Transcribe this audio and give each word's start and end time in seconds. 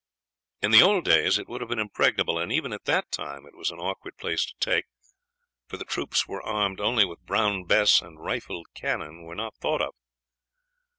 In 0.63 0.71
the 0.71 0.81
old 0.81 1.05
days 1.05 1.37
it 1.37 1.47
would 1.47 1.61
have 1.61 1.69
been 1.69 1.77
impregnable, 1.77 2.39
and 2.39 2.51
even 2.51 2.73
at 2.73 2.85
that 2.85 3.11
time 3.11 3.45
it 3.45 3.55
was 3.55 3.69
an 3.69 3.77
awkward 3.77 4.17
place 4.17 4.43
to 4.47 4.55
take, 4.59 4.85
for 5.67 5.77
the 5.77 5.85
troops 5.85 6.27
were 6.27 6.41
armed 6.41 6.79
only 6.79 7.05
with 7.05 7.19
Brown 7.23 7.65
Bess, 7.65 8.01
and 8.01 8.19
rifled 8.19 8.65
cannon 8.73 9.21
were 9.25 9.35
not 9.35 9.53
thought 9.57 9.83
of. 9.83 9.93